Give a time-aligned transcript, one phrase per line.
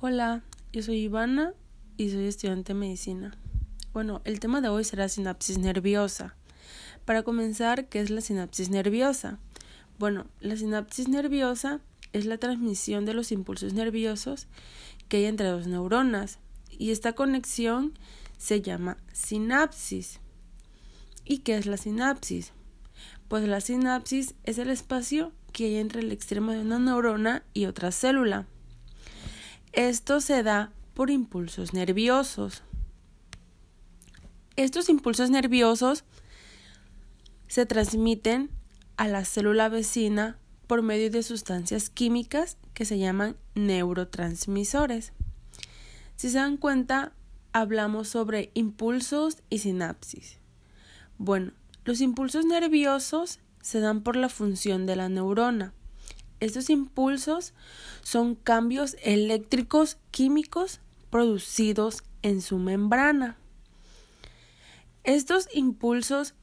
[0.00, 1.54] Hola, yo soy Ivana
[1.96, 3.36] y soy estudiante de medicina.
[3.92, 6.36] Bueno, el tema de hoy será sinapsis nerviosa.
[7.04, 9.40] Para comenzar, ¿qué es la sinapsis nerviosa?
[9.98, 11.80] Bueno, la sinapsis nerviosa
[12.12, 14.46] es la transmisión de los impulsos nerviosos
[15.08, 16.38] que hay entre dos neuronas
[16.70, 17.98] y esta conexión
[18.36, 20.20] se llama sinapsis.
[21.24, 22.52] ¿Y qué es la sinapsis?
[23.26, 27.66] Pues la sinapsis es el espacio que hay entre el extremo de una neurona y
[27.66, 28.46] otra célula.
[29.78, 32.64] Esto se da por impulsos nerviosos.
[34.56, 36.02] Estos impulsos nerviosos
[37.46, 38.50] se transmiten
[38.96, 45.12] a la célula vecina por medio de sustancias químicas que se llaman neurotransmisores.
[46.16, 47.12] Si se dan cuenta,
[47.52, 50.40] hablamos sobre impulsos y sinapsis.
[51.18, 51.52] Bueno,
[51.84, 55.72] los impulsos nerviosos se dan por la función de la neurona.
[56.40, 57.52] Estos impulsos
[58.02, 63.36] son cambios eléctricos químicos producidos en su membrana.
[65.04, 66.34] Estos impulsos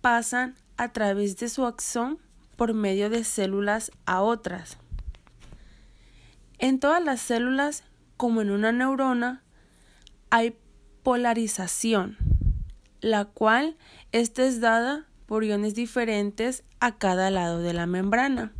[0.00, 2.18] pasan a través de su axón
[2.56, 4.78] por medio de células a otras.
[6.58, 7.84] En todas las células,
[8.16, 9.42] como en una neurona,
[10.30, 10.56] hay
[11.02, 12.16] polarización,
[13.00, 13.76] la cual
[14.12, 18.52] esta es dada por iones diferentes a cada lado de la membrana.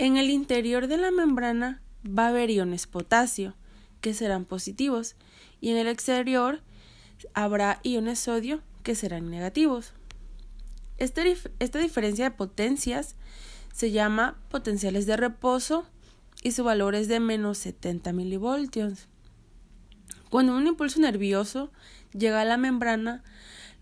[0.00, 3.54] En el interior de la membrana va a haber iones potasio,
[4.00, 5.14] que serán positivos,
[5.60, 6.62] y en el exterior
[7.34, 9.92] habrá iones sodio, que serán negativos.
[10.96, 13.14] Este esta diferencia de potencias
[13.74, 15.84] se llama potenciales de reposo
[16.42, 19.06] y su valor es de menos 70 milivoltios.
[20.30, 21.72] Cuando un impulso nervioso
[22.14, 23.22] llega a la membrana,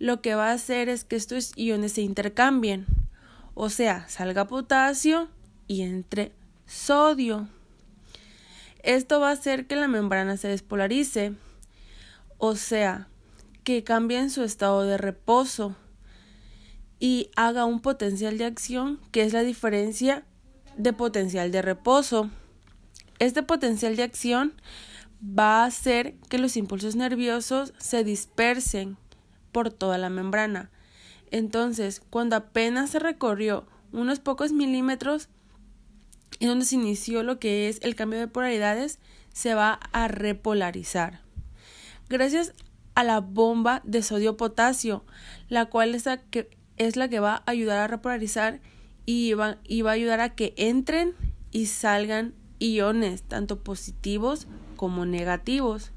[0.00, 2.86] lo que va a hacer es que estos iones se intercambien,
[3.54, 5.28] o sea, salga potasio
[5.68, 6.32] y entre
[6.66, 7.46] sodio.
[8.82, 11.34] Esto va a hacer que la membrana se despolarice,
[12.38, 13.08] o sea,
[13.62, 15.76] que cambie en su estado de reposo
[16.98, 20.24] y haga un potencial de acción que es la diferencia
[20.76, 22.30] de potencial de reposo.
[23.18, 24.54] Este potencial de acción
[25.22, 28.96] va a hacer que los impulsos nerviosos se dispersen
[29.52, 30.70] por toda la membrana.
[31.30, 35.28] Entonces, cuando apenas se recorrió unos pocos milímetros,
[36.38, 38.98] y donde se inició lo que es el cambio de polaridades,
[39.32, 41.20] se va a repolarizar.
[42.08, 42.54] Gracias
[42.94, 45.04] a la bomba de sodio-potasio,
[45.48, 48.60] la cual es la, que, es la que va a ayudar a repolarizar
[49.06, 51.14] y va, y va a ayudar a que entren
[51.50, 55.92] y salgan iones, tanto positivos como negativos.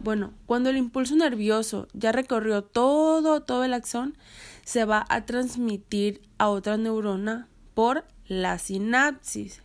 [0.00, 4.16] Bueno, cuando el impulso nervioso ya recorrió todo, todo el axón,
[4.64, 9.62] se va a transmitir a otra neurona por la sinapsis.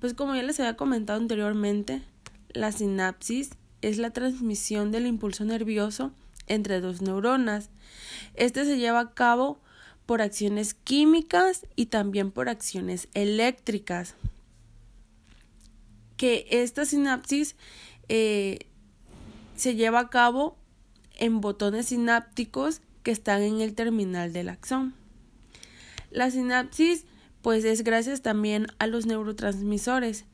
[0.00, 2.02] Pues como ya les había comentado anteriormente,
[2.52, 3.50] la sinapsis
[3.82, 6.12] es la transmisión del impulso nervioso
[6.46, 7.70] entre dos neuronas.
[8.34, 9.60] Este se lleva a cabo
[10.06, 14.14] por acciones químicas y también por acciones eléctricas.
[16.16, 17.56] Que esta sinapsis
[18.08, 18.66] eh,
[19.56, 20.56] se lleva a cabo
[21.18, 24.94] en botones sinápticos que están en el terminal del axón.
[26.10, 27.04] La sinapsis
[27.42, 30.24] pues es gracias también a los neurotransmisores.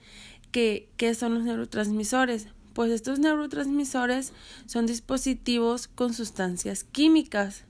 [0.53, 2.49] ¿Qué, ¿Qué son los neurotransmisores?
[2.75, 4.33] Pues estos neurotransmisores
[4.67, 7.65] son dispositivos con sustancias químicas.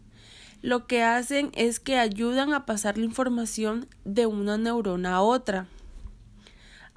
[0.60, 5.69] Lo que hacen es que ayudan a pasar la información de una neurona a otra.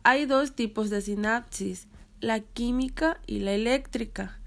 [0.04, 1.88] Hay dos tipos de sinapsis,
[2.20, 4.40] la química y la eléctrica.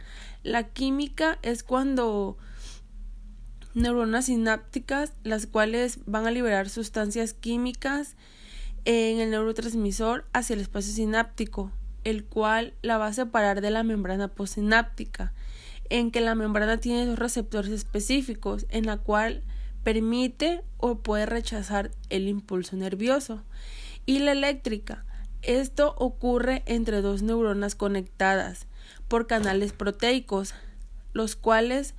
[0.43, 2.37] La química es cuando
[3.75, 8.17] neuronas sinápticas, las cuales van a liberar sustancias químicas
[8.85, 11.73] en el neurotransmisor hacia el espacio sináptico,
[12.05, 15.33] el cual la va a separar de la membrana postsináptica,
[15.91, 19.43] en que la membrana tiene dos receptores específicos, en la cual
[19.83, 23.43] permite o puede rechazar el impulso nervioso.
[24.07, 25.05] Y la eléctrica,
[25.43, 28.67] esto ocurre entre dos neuronas conectadas
[29.09, 30.55] por canales proteicos,
[31.13, 31.95] los cuales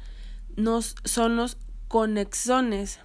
[0.56, 3.00] nos, son los conexones,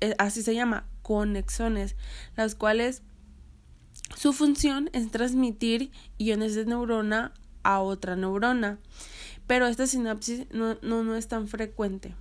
[0.00, 1.96] eh, así se llama, conexones,
[2.36, 3.02] las cuales
[4.16, 7.32] su función es transmitir iones de neurona
[7.62, 8.78] a otra neurona,
[9.46, 12.14] pero esta sinapsis no, no, no es tan frecuente.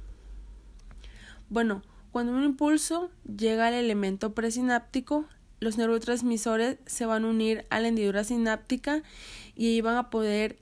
[1.50, 5.26] Bueno, cuando un impulso llega al elemento presináptico,
[5.60, 9.04] los neurotransmisores se van a unir a la hendidura sináptica
[9.56, 10.58] y ahí van a poder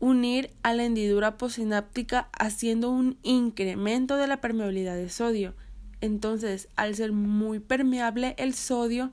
[0.00, 5.54] unir a la hendidura posináptica haciendo un incremento de la permeabilidad de sodio.
[6.00, 9.12] Entonces, al ser muy permeable el sodio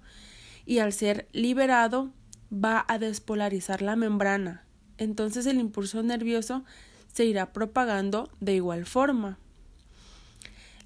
[0.66, 2.12] y al ser liberado,
[2.52, 4.64] va a despolarizar la membrana.
[4.98, 6.64] Entonces el impulso nervioso
[7.12, 9.38] se irá propagando de igual forma.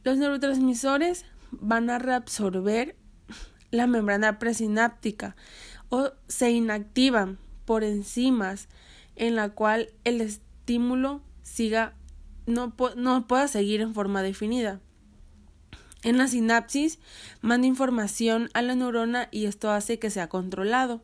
[0.03, 2.95] Los neurotransmisores van a reabsorber
[3.71, 5.35] la membrana presináptica
[5.89, 8.67] o se inactivan por enzimas
[9.19, 11.93] en la cual el estímulo siga
[12.47, 14.79] no, no pueda seguir en forma definida.
[16.01, 16.97] En la sinapsis
[17.41, 21.03] manda información a la neurona y esto hace que sea controlado,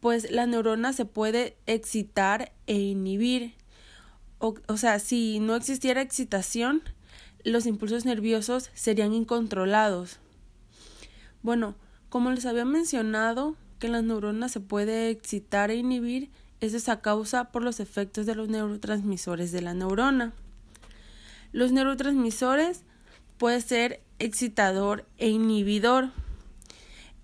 [0.00, 3.54] pues la neurona se puede excitar e inhibir.
[4.38, 6.82] O, o sea, si no existiera excitación,
[7.42, 10.18] los impulsos nerviosos serían incontrolados.
[11.42, 11.74] Bueno,
[12.10, 17.00] como les había mencionado, que la neurona se puede excitar e inhibir, eso es a
[17.00, 20.32] causa por los efectos de los neurotransmisores de la neurona.
[21.52, 22.82] Los neurotransmisores
[23.38, 26.10] pueden ser excitador e inhibidor.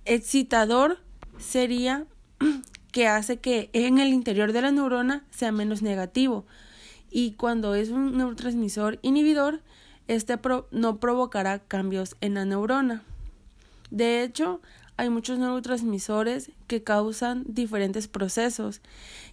[0.05, 0.99] Excitador
[1.39, 2.07] sería
[2.93, 6.47] que hace que en el interior de la neurona sea menos negativo
[7.11, 9.61] y cuando es un neurotransmisor inhibidor
[10.09, 10.39] este
[10.71, 13.03] no provocará cambios en la neurona.
[13.91, 14.61] De hecho,
[14.97, 18.81] hay muchos neurotransmisores que causan diferentes procesos,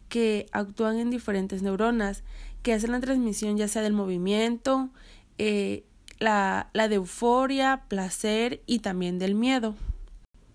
[0.09, 2.23] que actúan en diferentes neuronas,
[2.61, 4.89] que hacen la transmisión ya sea del movimiento,
[5.37, 5.83] eh,
[6.19, 9.75] la, la de euforia, placer y también del miedo.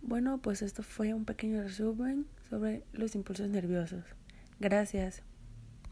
[0.02, 4.04] Bueno, pues esto fue un pequeño resumen sobre los impulsos nerviosos.
[4.60, 5.22] Gracias.